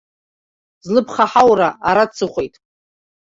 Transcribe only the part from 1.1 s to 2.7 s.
ҳаура ара дсыхәеит.